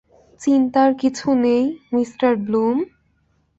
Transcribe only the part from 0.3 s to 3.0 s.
চিন্তার কিছু নেই, মিঃ ব্লুম।